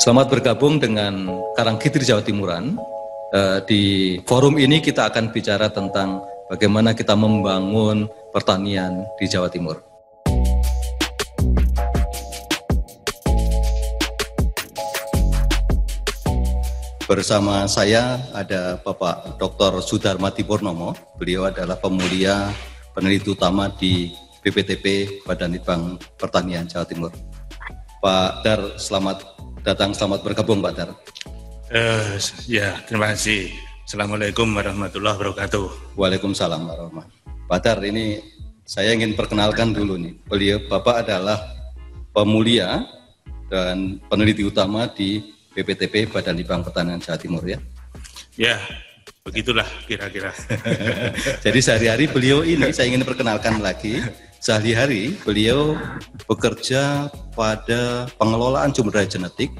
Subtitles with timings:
[0.00, 2.72] Selamat bergabung dengan Karangkidri Jawa Timuran.
[3.36, 3.82] Eh, di
[4.24, 9.76] forum ini kita akan bicara tentang bagaimana kita membangun pertanian di Jawa Timur.
[17.04, 19.84] Bersama saya ada Bapak Dr.
[19.84, 20.96] Sudarmati Purnomo.
[21.20, 22.48] Beliau adalah pemulia
[22.96, 27.12] peneliti utama di BPTP Badan Litbang Pertanian Jawa Timur.
[28.00, 29.92] Pak Dar, selamat datang.
[29.92, 30.90] Selamat bergabung, Pak Dar.
[31.70, 32.18] Uh,
[32.50, 33.52] ya, terima kasih.
[33.86, 35.94] Assalamualaikum warahmatullahi wabarakatuh.
[35.98, 37.10] Waalaikumsalam warahmatullahi
[37.50, 38.22] Pak Dar, ini
[38.62, 40.14] saya ingin perkenalkan dulu nih.
[40.30, 41.42] Beliau Bapak adalah
[42.14, 42.86] pemulia
[43.50, 47.58] dan peneliti utama di BPTP Badan Litbang Pertanian Jawa Timur ya.
[48.38, 48.62] Ya,
[49.26, 50.30] begitulah kira-kira.
[51.44, 53.98] Jadi sehari-hari beliau ini saya ingin perkenalkan lagi
[54.40, 55.76] Sehari-hari beliau
[56.24, 59.52] bekerja pada pengelolaan sumber daya genetik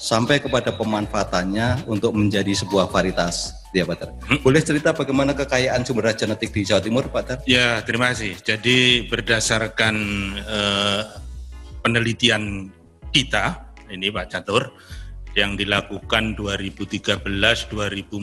[0.00, 4.08] sampai kepada pemanfaatannya untuk menjadi sebuah varietas ya Pak Ter.
[4.08, 4.40] Hmm?
[4.40, 7.38] Boleh cerita bagaimana kekayaan sumber daya genetik di Jawa Timur Pak Ter?
[7.44, 8.40] Ya terima kasih.
[8.40, 9.94] Jadi berdasarkan
[10.48, 11.20] uh,
[11.84, 12.72] penelitian
[13.12, 14.72] kita ini Pak Catur
[15.36, 18.16] yang dilakukan 2013-2014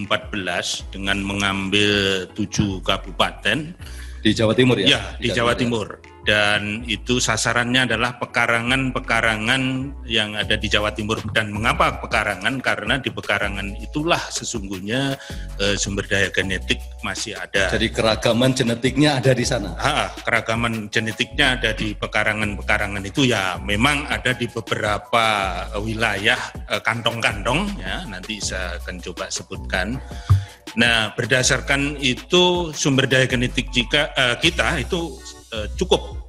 [0.89, 3.77] dengan mengambil tujuh kabupaten
[4.23, 4.87] di Jawa Timur ya?
[4.87, 5.87] Ya, di, Jawa, Jawa Timur.
[6.23, 9.63] Dan itu sasarannya adalah pekarangan-pekarangan
[10.07, 11.19] yang ada di Jawa Timur.
[11.35, 12.63] Dan mengapa pekarangan?
[12.63, 15.19] Karena di pekarangan itulah sesungguhnya
[15.59, 17.67] e, sumber daya genetik masih ada.
[17.67, 19.75] Jadi keragaman genetiknya ada di sana?
[19.75, 25.27] Ha, keragaman genetiknya ada di pekarangan-pekarangan itu ya memang ada di beberapa
[25.83, 26.39] wilayah
[26.71, 29.99] e, kantong-kantong ya nanti saya akan coba sebutkan.
[30.73, 35.21] Nah, berdasarkan itu sumber daya genetik jika uh, kita itu
[35.53, 36.23] uh, cukup.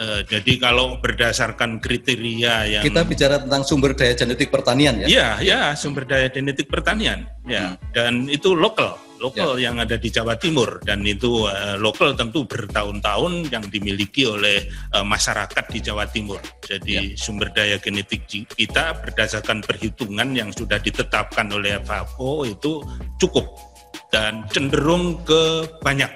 [0.00, 5.06] Uh, jadi kalau berdasarkan kriteria yang kita bicara tentang sumber daya genetik pertanian ya?
[5.06, 7.28] Iya, ya sumber daya genetik pertanian.
[7.44, 7.92] Ya, hmm.
[7.92, 9.68] dan itu lokal, lokal ya.
[9.68, 15.04] yang ada di Jawa Timur dan itu uh, lokal tentu bertahun-tahun yang dimiliki oleh uh,
[15.04, 16.40] masyarakat di Jawa Timur.
[16.64, 17.20] Jadi ya.
[17.20, 18.24] sumber daya genetik
[18.56, 22.80] kita berdasarkan perhitungan yang sudah ditetapkan oleh FAO itu
[23.20, 23.69] cukup
[24.10, 26.10] dan cenderung ke banyak.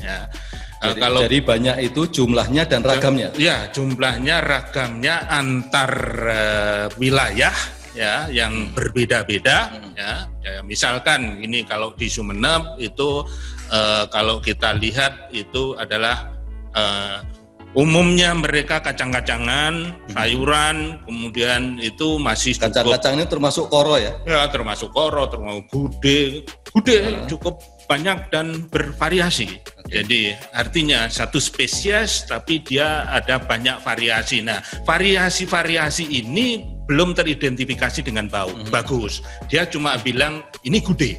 [0.00, 0.30] Ya.
[0.80, 3.28] Jadi, kalau dari banyak itu jumlahnya dan ragamnya.
[3.36, 5.92] Ya, jumlahnya, ragamnya antar
[6.24, 7.52] uh, wilayah
[7.92, 9.92] ya yang berbeda-beda hmm.
[9.92, 10.12] ya.
[10.40, 10.52] ya.
[10.64, 13.20] Misalkan ini kalau di Sumeneb itu
[13.68, 16.32] uh, kalau kita lihat itu adalah
[16.72, 17.20] uh,
[17.70, 20.10] Umumnya mereka kacang-kacangan, hmm.
[20.10, 24.10] sayuran, kemudian itu masih kacang-kacang ini termasuk koro ya?
[24.26, 26.42] Ya termasuk koro, termasuk gude,
[26.74, 27.30] gude hmm.
[27.30, 29.62] cukup banyak dan bervariasi.
[29.86, 30.02] Okay.
[30.02, 34.42] Jadi artinya satu spesies tapi dia ada banyak variasi.
[34.42, 38.74] Nah variasi-variasi ini belum teridentifikasi dengan bau hmm.
[38.74, 39.22] bagus.
[39.46, 41.18] Dia cuma bilang ini gude.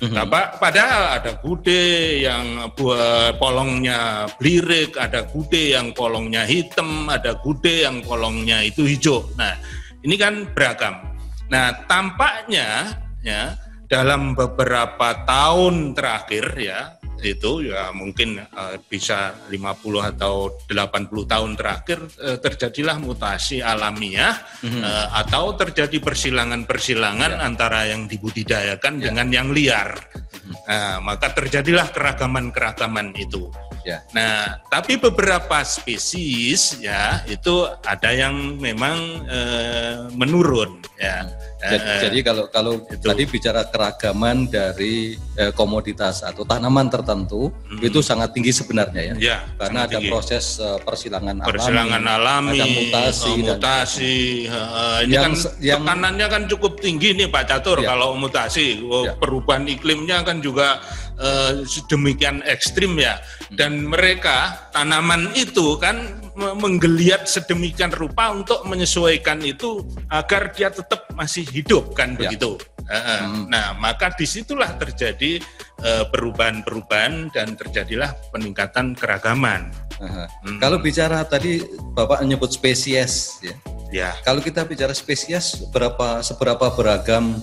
[0.00, 0.16] Mm-hmm.
[0.16, 0.24] Nah,
[0.56, 8.00] padahal ada gude yang buat polongnya blirik, ada gude yang polongnya hitam, ada gude yang
[8.00, 9.28] polongnya itu hijau.
[9.36, 9.52] Nah,
[10.00, 11.04] ini kan beragam.
[11.52, 13.60] Nah, tampaknya ya
[13.90, 21.98] dalam beberapa tahun terakhir ya itu ya mungkin uh, bisa 50 atau 80 tahun terakhir
[22.20, 24.82] uh, terjadilah mutasi alamiah mm-hmm.
[24.82, 27.46] uh, atau terjadi persilangan-persilangan yeah.
[27.46, 29.04] antara yang dibudidayakan yeah.
[29.10, 29.90] dengan yang liar.
[29.94, 30.38] Mm-hmm.
[30.70, 33.50] Nah, maka terjadilah keragaman-keragaman itu.
[33.86, 34.00] Yeah.
[34.12, 41.24] Nah, tapi beberapa spesies ya itu ada yang memang uh, menurun ya.
[41.60, 43.04] Jadi, eh, jadi kalau kalau itu.
[43.04, 47.84] tadi bicara keragaman dari eh, komoditas atau tanaman tertentu hmm.
[47.84, 49.14] itu sangat tinggi sebenarnya ya.
[49.20, 50.08] ya Karena ada tinggi.
[50.08, 54.16] proses uh, persilangan, persilangan alami, ada mutasi, uh, mutasi.
[54.48, 57.92] Dan, uh, ini yang, kan yang, tekanannya kan cukup tinggi nih Pak Catur ya.
[57.92, 58.80] kalau mutasi.
[58.80, 59.12] Oh, ya.
[59.20, 60.80] Perubahan iklimnya kan juga
[61.20, 63.20] uh, sedemikian ekstrim ya.
[63.52, 71.44] Dan mereka tanaman itu kan menggeliat sedemikian rupa untuk menyesuaikan itu agar dia tetap masih
[71.44, 72.26] hidup kan ya.
[72.26, 72.56] begitu.
[72.90, 73.46] Hmm.
[73.46, 75.38] Nah, maka di situlah terjadi
[75.78, 79.70] uh, perubahan-perubahan dan terjadilah peningkatan keragaman.
[80.00, 80.58] Hmm.
[80.58, 81.62] Kalau bicara tadi
[81.94, 83.54] Bapak menyebut spesies ya.
[83.90, 84.10] Ya.
[84.26, 87.42] Kalau kita bicara spesies berapa seberapa beragam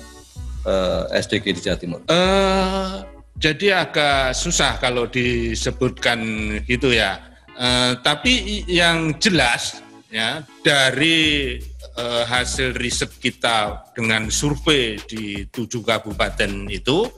[0.63, 2.00] uh, eh, SDG di Jawa Timur?
[2.07, 3.04] Uh,
[3.38, 6.19] jadi agak susah kalau disebutkan
[6.66, 9.81] gitu ya Uh, tapi yang jelas
[10.13, 11.57] ya dari
[11.98, 17.10] uh, hasil riset kita dengan survei di tujuh kabupaten itu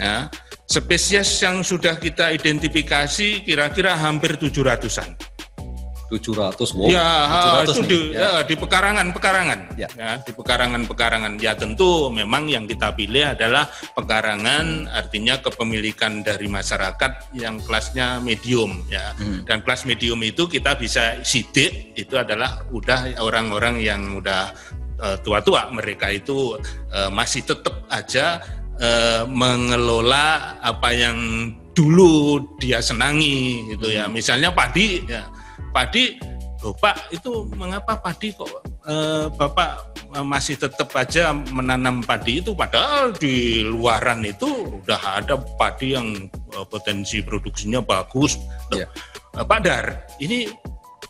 [0.00, 0.32] ya
[0.64, 5.12] spesies yang sudah kita identifikasi kira-kira hampir tujuh ratusan.
[6.18, 6.88] 700 wow.
[6.92, 7.10] Ya,
[7.64, 8.20] 700 itu nih, di, ya.
[8.20, 9.60] ya, di pekarangan-pekarangan.
[9.80, 9.88] Ya.
[9.96, 10.10] Ya.
[10.20, 11.32] di pekarangan-pekarangan.
[11.40, 18.84] Ya tentu memang yang kita pilih adalah pekarangan artinya kepemilikan dari masyarakat yang kelasnya medium
[18.92, 19.16] ya.
[19.16, 19.46] Hmm.
[19.48, 24.52] Dan kelas medium itu kita bisa sidik itu adalah udah orang-orang yang udah
[25.00, 26.60] eh, tua-tua mereka itu
[26.92, 28.44] eh, masih tetap aja
[28.76, 31.18] eh, mengelola apa yang
[31.72, 34.06] dulu dia senangi gitu ya.
[34.06, 35.24] Misalnya padi ya.
[35.72, 36.32] Padi
[36.62, 38.46] Loh, Pak, itu mengapa padi kok
[38.86, 45.34] eh, Bapak eh, masih tetap aja menanam padi itu padahal di luaran itu udah ada
[45.58, 48.38] padi yang eh, potensi produksinya bagus.
[48.70, 48.86] Loh, Ya.
[49.34, 50.46] eh, Pak Dar, ini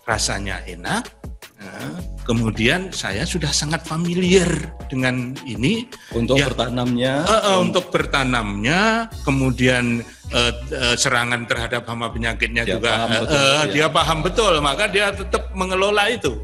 [0.08, 1.20] rasanya enak.
[1.62, 1.94] Nah,
[2.26, 4.50] kemudian saya sudah sangat familiar
[4.90, 6.50] dengan ini Untuk Ya.
[6.50, 13.08] bertanamnya Eh, eh, untuk bertanamnya, kemudian eh, eh, serangan terhadap hama penyakitnya Dia juga paham
[13.08, 13.64] eh, betul, eh, ya.
[13.70, 16.42] dia paham betul, maka dia tetap mengelola itu.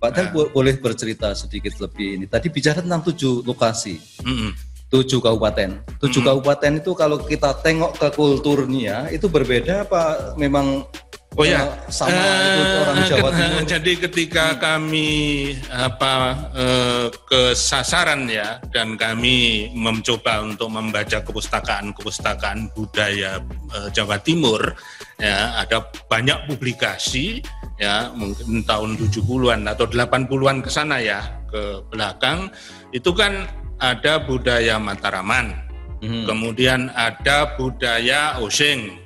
[0.00, 2.24] Pak Dar bo- boleh bercerita sedikit lebih ini.
[2.24, 4.56] Tadi bicara tentang tujuh lokasi, Mm-mm.
[4.88, 5.76] tujuh kabupaten.
[6.00, 10.88] Tujuh kabupaten itu kalau kita tengok ke kulturnya itu berbeda apa memang
[11.40, 13.62] Oh ya, eh, sama itu orang Eh, Jawa ket- Timur?
[13.64, 15.08] Jadi ketika kami
[15.72, 16.12] apa
[16.52, 23.40] eh, ke sasaran ya dan kami mencoba untuk membaca kepustakaan-kepustakaan budaya
[23.72, 24.76] eh, Jawa Timur
[25.16, 27.40] ya ada banyak publikasi
[27.80, 32.52] ya mungkin tahun 70-an atau 80-an ke sana ya ke belakang
[32.92, 33.48] itu kan
[33.80, 35.56] ada budaya Mataraman
[36.00, 36.24] Mhm.
[36.24, 38.96] kemudian ada budaya Osing,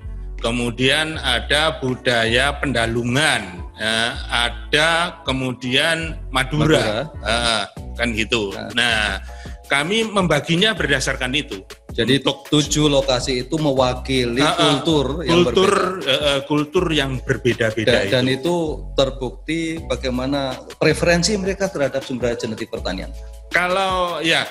[0.40, 3.42] kemudian ada budaya Pendalungan,
[3.76, 7.64] eh, ada kemudian Madura, Eh,
[7.94, 8.50] kan gitu.
[8.74, 9.22] Nah,
[9.66, 11.62] kami membaginya berdasarkan itu.
[11.94, 16.10] Jadi tujuh lokasi itu mewakili Ah, ah, kultur yang kultur berbeda.
[16.10, 18.10] eh, kultur yang berbeda-beda Dan, itu.
[18.10, 18.54] dan itu
[18.98, 23.14] terbukti bagaimana preferensi mereka terhadap sumber genetik pertanian.
[23.54, 24.42] Kalau ya,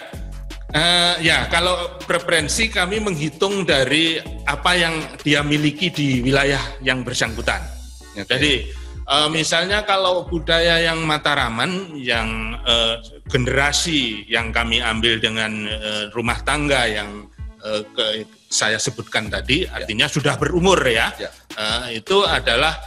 [0.73, 7.61] eh, ya kalau preferensi kami menghitung dari apa yang dia miliki di wilayah yang bersangkutan.
[8.17, 8.25] Oke.
[8.27, 8.53] Jadi
[9.07, 12.97] eh, misalnya kalau budaya yang Mataraman, yang eh,
[13.29, 17.29] generasi yang kami ambil dengan eh, rumah tangga yang
[17.61, 21.29] eh, ke- saya sebutkan tadi, artinya sudah berumur ya, Ya.
[21.57, 22.77] Eh, itu adalah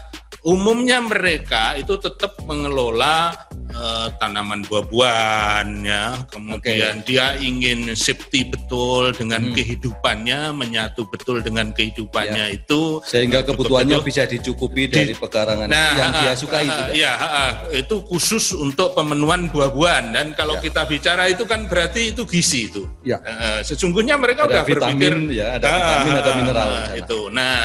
[0.46, 3.45] umumnya mereka itu tetap mengelola
[3.76, 9.52] eh, tanaman buah-buahan ya kemudian dia ingin safety betul dengan Hmm.
[9.52, 14.08] kehidupannya menyatu betul dengan kehidupannya itu Sehingga kebutuhannya betul.
[14.08, 16.64] bisa dicukupi dari pekarangan Nah, yang dia ah, sukai.
[16.64, 16.92] ah, juga.
[16.92, 17.50] Iya, ah, ah.
[17.70, 20.64] itu khusus untuk pemenuhan buah-buahan dan kalau Ya.
[20.64, 22.88] kita bicara itu kan berarti itu gizi itu.
[23.02, 23.20] Ya.
[23.20, 26.96] Eh, sesungguhnya mereka Ada udah vitamin, berpikir ya, ada vitamin, ada mineral di sana.
[26.96, 27.20] itu.
[27.28, 27.58] Nah,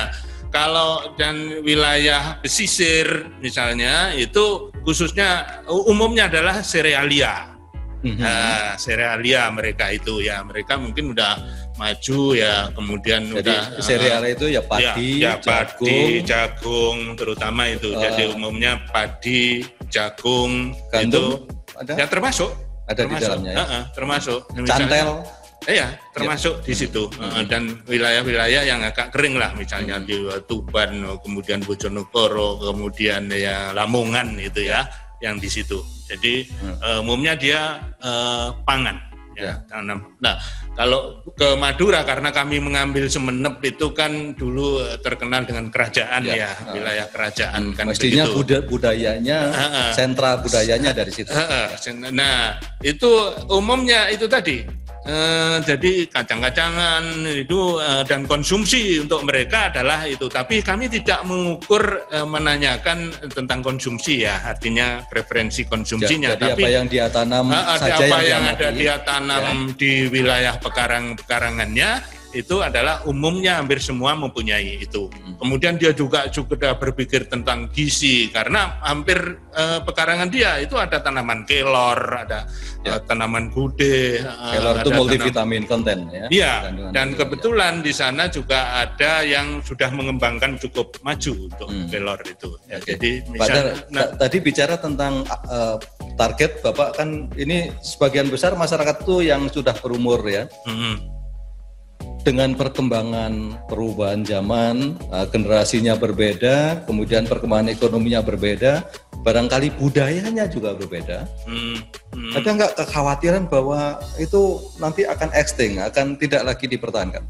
[0.51, 3.07] kalau dan wilayah pesisir
[3.39, 7.47] misalnya itu khususnya umumnya adalah serealia.
[8.01, 8.17] Mhm.
[8.17, 11.37] Nah, serealia mereka itu ya, mereka mungkin udah
[11.77, 17.61] maju ya, kemudian Jadi udah sereal itu ya padi, ya, ya, jagung, padi, jagung terutama
[17.69, 17.93] itu.
[17.93, 18.01] Eh.
[18.01, 19.61] Jadi umumnya padi,
[19.93, 21.25] jagung Gandum itu
[21.77, 21.93] ada?
[21.93, 22.49] ya termasuk
[22.89, 23.57] Ada di termasuk, dalamnya ya?
[23.61, 24.41] Heeh, termasuk.
[24.57, 25.69] Misalnya- cantel.
[25.69, 27.05] Eh, ya, termasuk di situ
[27.45, 30.89] dan wilayah-wilayah yang agak kering lah, misalnya di Tuban,
[31.21, 34.89] kemudian Bojonegoro, kemudian ya Lamongan itu ya,
[35.21, 35.79] yang di situ.
[36.09, 36.49] Jadi
[36.81, 38.97] eh, umumnya dia eh, pangan,
[39.37, 40.17] ya, tanam.
[40.19, 40.35] Nah,
[40.71, 46.35] kalau ke Madura karena kami mengambil Semenep itu kan dulu eh, terkenal dengan kerajaan Ya.
[46.35, 48.35] ya, wilayah kerajaan kan Mestinya begitu.
[48.35, 49.37] buda- budayanya,
[49.93, 51.31] sentra budayanya dari situ.
[52.11, 53.07] Nah, itu
[53.47, 54.80] umumnya itu tadi.
[55.01, 60.29] Eh, jadi kacang-kacangan itu eh, dan konsumsi untuk mereka adalah itu.
[60.29, 66.37] Tapi kami tidak mengukur eh, menanyakan tentang konsumsi ya, artinya preferensi konsumsinya.
[66.37, 70.05] Jadi tapi apa yang dia tanam ada saja apa yang, yang ada dia tanam di
[70.05, 75.07] wilayah pekarang-pekarangannya itu adalah umumnya hampir semua mempunyai itu.
[75.07, 75.35] Hmm.
[75.37, 79.19] Kemudian dia juga juga berpikir tentang gizi karena hampir
[79.51, 82.47] eh, pekarangan dia itu ada tanaman kelor, ada
[82.81, 82.97] Ya.
[82.97, 86.25] eh, tanaman gude, eh, Kelor itu multivitamin konten ya.
[86.27, 86.53] Iya,
[86.89, 87.19] dan vitamin.
[87.19, 91.85] kebetulan di sana juga ada yang sudah mengembangkan cukup maju untuk Hmm.
[91.87, 92.49] kelor itu.
[92.65, 92.95] Ya, Oke.
[92.95, 95.77] Jadi misalnya, ta- tadi bicara tentang uh,
[96.15, 100.49] target Bapak kan ini sebagian besar masyarakat tuh yang sudah berumur ya.
[100.63, 101.20] mm,
[102.21, 108.85] Dengan perkembangan perubahan zaman, uh, generasinya berbeda, kemudian perkembangan ekonominya berbeda,
[109.25, 111.25] barangkali budayanya juga berbeda.
[111.49, 111.77] mm,
[112.13, 112.33] mm.
[112.37, 117.25] Ada nggak kekhawatiran bahwa itu nanti akan extinct, akan tidak lagi dipertahankan?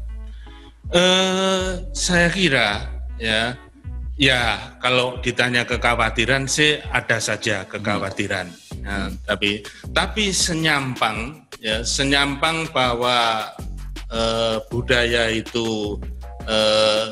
[0.92, 2.84] Eh, saya kira
[3.16, 3.56] ya
[4.20, 8.44] Ya, kalau ditanya kekhawatiran sih ada saja kekhawatiran.
[8.84, 9.64] Nah, tapi
[9.96, 13.48] tapi senyampang ya senyampang bahwa
[14.12, 15.96] eh, budaya itu
[16.46, 17.04] eh,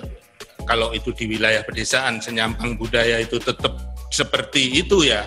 [0.68, 3.74] kalau itu di wilayah pedesaan senyampang budaya itu tetap
[4.12, 5.24] seperti itu ya.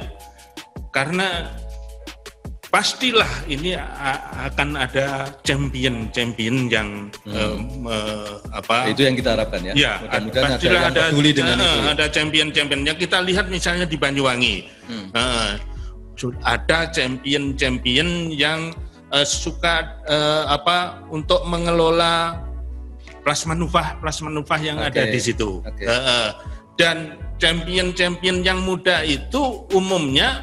[0.93, 1.49] Karena
[2.69, 3.77] pastilah ini
[4.49, 6.89] akan ada champion-champion yang
[7.29, 9.73] eh, me- apa Itu yang kita harapkan ya.
[9.73, 11.79] Ya, Mudah-mudahan ada yang peduli dengan eh, itu.
[11.93, 12.93] Ada champion-championnya.
[12.97, 15.07] Kita lihat misalnya di Banyuwangi, Hmm.
[15.15, 15.51] Eh,
[16.45, 18.69] ada champion-champion yang
[19.13, 22.41] eh, suka eh, apa untuk mengelola
[23.21, 25.61] plasma nufah, plasma nufah yang Oke, ada di situ.
[25.61, 25.79] oke.
[25.79, 26.29] Eh, eh.
[26.73, 30.41] dan champion-champion yang muda itu umumnya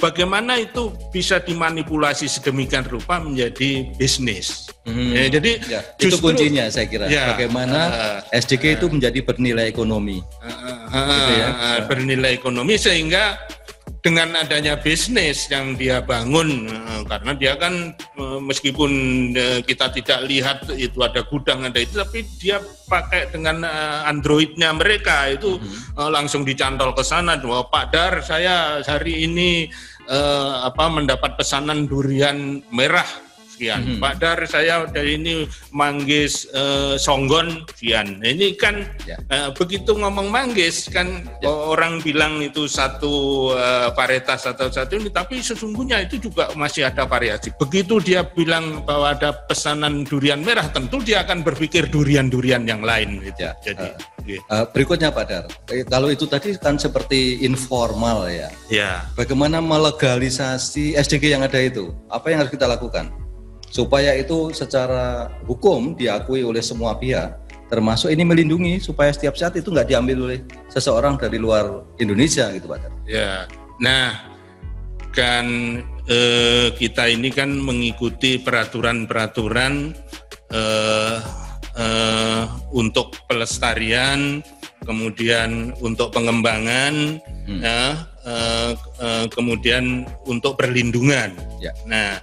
[0.00, 4.66] bagaimana itu bisa dimanipulasi sedemikian rupa menjadi bisnis.
[4.82, 5.14] Hmm.
[5.14, 7.06] Ya, jadi Ya, itu justru- kuncinya saya kira.
[7.06, 7.78] Ya, Bagaimana
[8.32, 10.18] eh, SDG itu menjadi bernilai ekonomi.
[10.92, 11.48] Gitu ya.
[11.54, 13.38] uh, bernilai ekonomi sehingga
[14.02, 18.90] dengan adanya bisnis yang dia bangun uh, karena dia kan uh, meskipun
[19.30, 22.58] uh, kita tidak lihat itu ada gudang ada itu tapi dia
[22.90, 23.64] pakai dengan
[24.04, 25.30] androidnya mereka.
[25.30, 25.56] Itu
[25.96, 29.70] uh, langsung dicantol ke sana bahwa Pak Dar saya hari ini
[30.10, 33.06] uh, apa mendapat pesanan durian merah
[33.62, 34.02] sekian.
[34.02, 38.18] Pak Dar saya dari ini manggis eh, songgon sekian.
[38.18, 39.14] Ini kan Ya.
[39.30, 43.12] eh, begitu ngomong manggis kan orang bilang itu satu
[43.54, 47.54] eh, varietas atau satu ini tapi sesungguhnya itu juga masih ada variasi.
[47.54, 53.22] Begitu dia bilang bahwa ada pesanan durian merah tentu dia akan berpikir durian-durian yang lain
[53.22, 53.46] gitu.
[53.46, 53.52] Ya.
[53.62, 53.86] Jadi
[54.26, 54.40] iya.
[54.42, 58.50] Eh, berikutnya Pak Dar, Eh, kalau itu tadi kan seperti informal ya.
[58.66, 59.06] ya.
[59.14, 61.90] Bagaimana melegalisasi SDG yang ada itu?
[62.08, 63.21] Apa yang harus kita lakukan?
[63.72, 67.40] Supaya itu secara hukum diakui oleh semua pihak,
[67.72, 72.68] termasuk ini melindungi supaya setiap saat itu nggak diambil oleh seseorang dari luar Indonesia gitu
[72.68, 73.08] Pak.
[73.08, 73.48] Ya,
[73.80, 74.28] nah
[75.16, 75.46] kan
[76.04, 79.96] eh, kita ini kan mengikuti peraturan-peraturan
[80.52, 81.16] eh,
[81.80, 82.44] eh,
[82.76, 84.44] untuk pelestarian,
[84.84, 91.32] kemudian untuk pengembangan, ya, eh, eh, kemudian untuk perlindungan.
[91.56, 91.72] Ya.
[91.88, 92.20] Nah,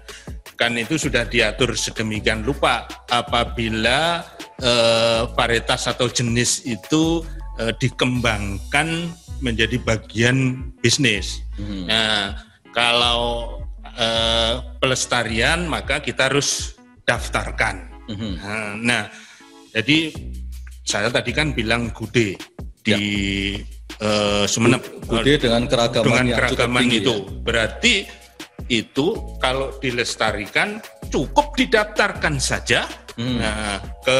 [0.59, 4.27] kan itu sudah diatur sedemikian rupa apabila
[4.59, 7.23] eh, varietas atau jenis itu
[7.55, 9.07] eh, dikembangkan
[9.39, 11.39] menjadi bagian bisnis.
[11.87, 12.35] Nah,
[12.75, 13.55] kalau
[13.95, 16.75] eh, pelestarian maka kita harus
[17.07, 17.87] daftarkan.
[18.11, 18.31] Mhm.
[18.43, 19.03] Nah, Nah,
[19.71, 20.11] jadi
[20.83, 22.35] saya tadi kan bilang gude
[22.83, 23.01] di
[24.01, 27.15] eh, Sumeneb Bude dengan keragaman dengan yang cukup keragaman tinggi itu.
[27.15, 27.41] ya.
[27.47, 27.93] Berarti
[28.69, 30.77] itu kalau dilestarikan
[31.09, 32.85] cukup didaftarkan saja
[33.19, 33.35] Hmm.
[33.35, 34.19] nah, ke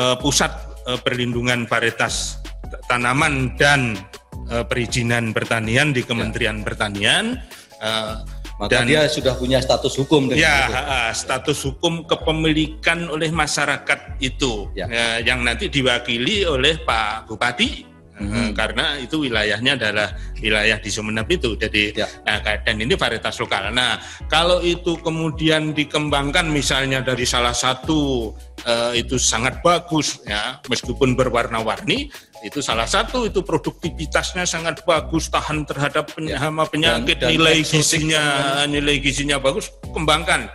[0.00, 0.48] eh, pusat
[0.88, 2.40] eh, perlindungan varietas
[2.88, 4.00] tanaman dan
[4.48, 7.36] eh, perizinan pertanian di Kementerian Pertanian.
[7.84, 8.14] eh,
[8.54, 10.72] Maka dia sudah punya status hukum dengan Ya, itu.
[10.72, 14.86] ha, status hukum kepemilikan oleh masyarakat itu Ya.
[14.86, 17.82] ya, yang nanti diwakili oleh Pak Bupati
[18.14, 21.58] Eh, karena itu wilayahnya adalah wilayah di Sumeneb itu.
[21.58, 22.06] Jadi Ya.
[22.22, 23.74] nah, dan ini varietas lokal.
[23.74, 23.98] Nah,
[24.30, 28.30] kalau itu kemudian dikembangkan misalnya dari salah satu
[28.64, 32.08] eh, itu sangat bagus ya, meskipun berwarna-warni,
[32.40, 36.38] itu salah satu itu produktivitasnya sangat bagus, tahan terhadap peny- Ya.
[36.38, 38.22] hama penyakit, Dan- dan nilai gizinya
[38.64, 40.48] nilai gizinya bagus, kembangkan.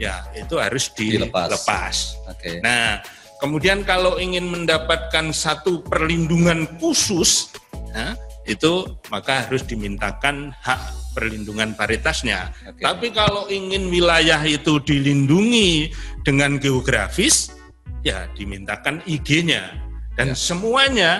[0.00, 1.46] Ya, itu harus Dilepas.
[1.52, 1.96] dilepas.
[2.26, 2.58] Oke.
[2.58, 2.98] Nah,
[3.44, 7.52] kemudian kalau ingin mendapatkan satu perlindungan khusus,
[7.92, 8.16] ya,
[8.48, 10.80] itu maka harus dimintakan hak
[11.12, 12.48] perlindungan varietasnya.
[12.64, 12.80] Oke.
[12.80, 15.92] Tapi kalau ingin wilayah itu dilindungi
[16.24, 17.52] dengan geografis,
[18.00, 19.76] ya dimintakan IG-nya.
[20.16, 20.36] Dan Ya.
[20.36, 21.10] semuanya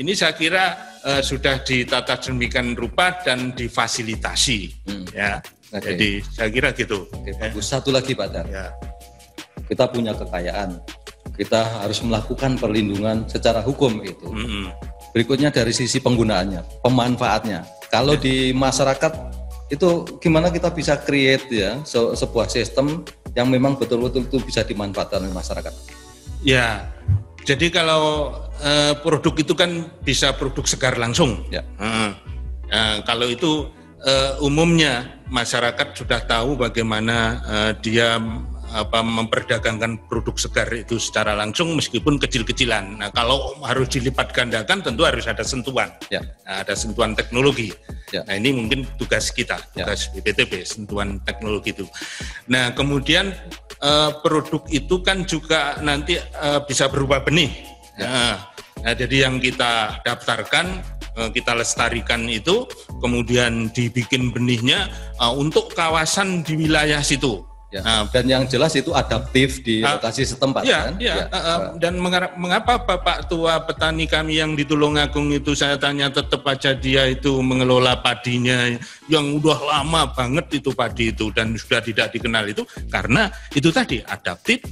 [0.00, 0.64] ini saya kira
[1.04, 4.88] eh, sudah ditata sedemikian rupa dan difasilitasi.
[4.88, 5.04] Hmm.
[5.12, 5.92] Ya, Oke.
[5.92, 7.04] jadi saya kira gitu.
[7.12, 7.44] Oke, Ya.
[7.44, 7.68] bagus.
[7.68, 8.48] Satu lagi Pak Dar.
[8.48, 8.72] Ya.
[9.68, 10.80] Kita punya kekayaan.
[11.34, 14.26] Kita harus melakukan perlindungan secara hukum itu.
[14.30, 14.70] Mm-mm.
[15.10, 17.66] Berikutnya dari sisi penggunaannya, pemanfaatnya.
[17.90, 19.12] Kalau di masyarakat
[19.70, 23.02] itu gimana kita bisa create ya se- sebuah sistem
[23.34, 25.74] yang memang betul-betul itu bisa dimanfaatkan oleh masyarakat.
[26.44, 26.86] Ya,
[27.42, 31.42] jadi kalau eh, produk itu kan bisa produk segar langsung.
[31.50, 31.66] Ya.
[32.70, 33.70] Nah, kalau itu
[34.06, 38.20] eh, umumnya masyarakat sudah tahu bagaimana eh, dia
[38.74, 42.98] apa memperdagangkan produk segar itu secara langsung meskipun kecil-kecilan.
[42.98, 45.94] Nah, kalau harus dilipat gandakan tentu harus ada sentuhan.
[46.10, 46.26] Ya.
[46.42, 47.70] Nah, ada sentuhan teknologi.
[48.10, 48.26] Ya.
[48.26, 49.86] Nah, ini mungkin tugas kita, Ya.
[49.86, 51.86] tugas BPTB, sentuhan teknologi itu.
[52.50, 53.30] Nah, kemudian
[53.78, 57.54] eh, produk itu kan juga nanti eh, bisa berubah benih.
[57.94, 58.54] Nah,
[58.84, 60.84] Nah, jadi yang kita daftarkan
[61.16, 62.68] eh, kita lestarikan itu,
[63.00, 67.40] kemudian dibikin benihnya uh, untuk kawasan di wilayah situ.
[67.74, 67.82] Ya.
[67.82, 70.94] Nah, dan yang jelas itu adaptif di uh, lokasi setempat ya, kan?
[71.02, 71.24] Ya, ya.
[71.26, 71.98] Uh, uh, dan
[72.38, 77.42] mengapa Bapak Tua petani kami yang di Tulungagung itu saya tanya tetap aja dia itu
[77.42, 78.70] mengelola padinya
[79.10, 82.62] yang udah lama banget itu padi itu dan sudah tidak dikenal itu
[82.94, 84.62] karena itu tadi adaptif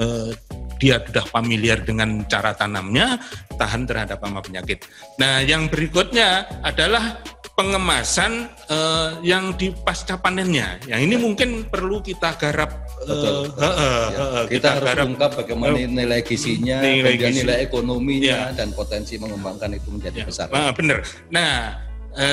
[0.00, 0.32] uh,
[0.78, 3.18] dia sudah familiar dengan cara tanamnya,
[3.58, 4.86] tahan terhadap hama penyakit.
[5.18, 7.18] Nah, yang berikutnya adalah
[7.58, 10.78] pengemasan uh, yang di pasca panennya.
[10.86, 12.70] Yang ini mungkin perlu kita garap.
[13.02, 14.18] Uh, Uh, uh, ya.
[14.20, 17.42] uh, kita, kita harus garap, ungkap bagaimana uh, nilai gizinya, nilai, gizi.
[17.42, 18.54] nilai ekonominya, ya.
[18.54, 20.26] dan potensi mengembangkan itu menjadi ya.
[20.28, 20.46] besar.
[20.54, 21.02] Uh, benar.
[21.34, 21.82] Nah,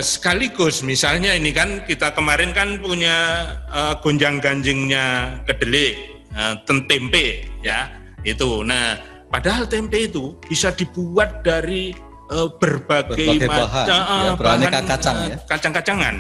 [0.02, 5.96] sekaligus misalnya ini kan kita kemarin kan punya uh, gonjang ganjingnya kedelai,
[6.38, 7.90] uh, tempe ya
[8.26, 8.66] itu.
[8.66, 11.94] Nah, padahal tempe itu bisa dibuat dari
[12.32, 15.38] uh, berbagai, berbagai bahan, uh, ya, beraneka bahan, kacang ya.
[15.46, 16.16] Kacang-kacangan.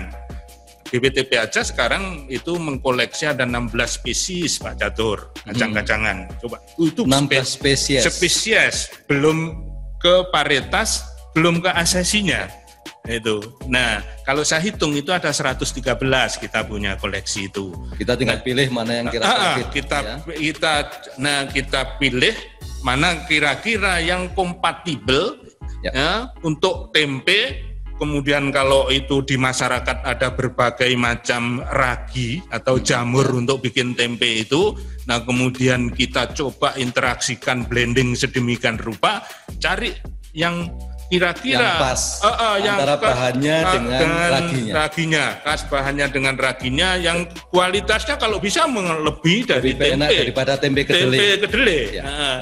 [0.85, 6.29] BPTP aja sekarang itu mengkoleksi ada 16 spesies Pak Catur kacang-kacangan.
[6.29, 6.39] Hmm.
[6.45, 8.05] Coba itu 16 spesies.
[8.05, 9.65] Spesies belum
[9.97, 11.01] ke paritas,
[11.33, 12.45] belum ke asesinya.
[13.05, 13.37] Itu.
[13.69, 15.77] Nah, kalau saya hitung itu ada 113
[16.41, 17.69] kita punya koleksi itu.
[17.97, 20.15] Kita tinggal nah, pilih mana yang kira-kira uh, kita ya?
[20.33, 20.73] kita
[21.21, 22.33] nah kita pilih
[22.81, 25.44] mana kira-kira yang kompatibel
[25.85, 25.91] ya.
[25.93, 26.11] ya
[26.41, 27.61] untuk tempe
[27.95, 33.35] kemudian kalau itu di masyarakat ada berbagai macam ragi atau jamur ya.
[33.39, 34.75] untuk bikin tempe itu
[35.05, 39.23] nah kemudian kita coba interaksikan blending sedemikian rupa
[39.61, 39.95] cari
[40.35, 40.67] yang
[41.05, 44.73] kira-kira yang pas uh, uh, yang antara bahannya uh, dengan, dengan raginya.
[44.73, 47.17] raginya, kas bahannya dengan raginya yang
[47.53, 51.17] kualitasnya kalau bisa lebih dari Lebih tempe daripada tempe kedelai.
[51.17, 51.81] Tempe kedelai.
[51.93, 52.03] Ya.
[52.03, 52.35] Nah,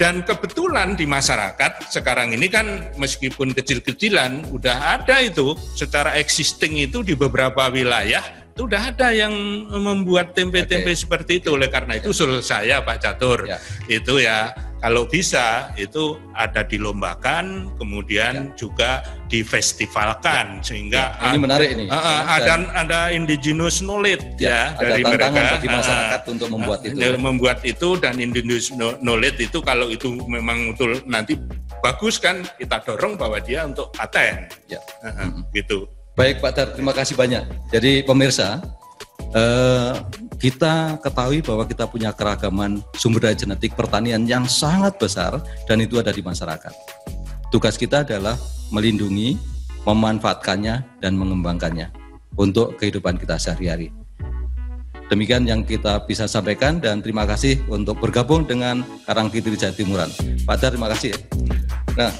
[0.00, 5.52] dan kebetulan di masyarakat sekarang ini kan meskipun kecil-kecilan udah ada itu.
[5.76, 9.32] Secara existing itu di beberapa wilayah itu udah ada yang
[9.70, 10.98] membuat tempe-tempe okay.
[10.98, 13.56] seperti itu oleh karena itu usul saya Pak Catur ya.
[13.86, 18.54] itu ya kalau bisa itu ada dilombakan kemudian ya.
[18.56, 18.90] juga
[19.28, 20.64] difestivalkan ya.
[20.64, 25.40] sehingga ya, ini menarik ini uh, uh, ada ada indigenous knowledge ya, ya dari mereka
[25.56, 28.72] bagi masyarakat uh, untuk membuat itu membuat itu dan indigenous
[29.04, 31.36] knowledge itu kalau itu memang betul nanti
[31.84, 34.80] bagus kan kita dorong bahwa dia untuk paten ya.
[35.04, 35.44] uh, uh, hmm.
[35.54, 35.86] gitu
[36.20, 37.48] Baik Pak Dar, terima kasih banyak.
[37.72, 38.60] Jadi pemirsa,
[39.32, 39.96] eh,
[40.36, 45.96] kita ketahui bahwa kita punya keragaman sumber daya genetik pertanian yang sangat besar dan itu
[45.96, 46.76] ada di masyarakat.
[47.48, 48.36] Tugas kita adalah
[48.68, 49.40] melindungi,
[49.88, 51.88] memanfaatkannya, dan mengembangkannya
[52.36, 53.88] untuk kehidupan kita sehari-hari.
[55.08, 60.12] Demikian yang kita bisa sampaikan dan terima kasih untuk bergabung dengan Karang Fitri Jatimuran.
[60.44, 61.16] Pak Dar, terima kasih.
[61.96, 62.12] Nah,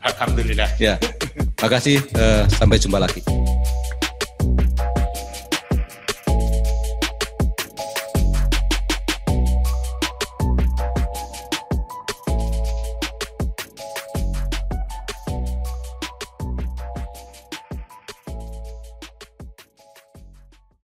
[0.00, 0.72] Alhamdulillah.
[0.80, 0.96] Ya.
[1.58, 3.37] Makasih, uh, sampai jumpa lagi.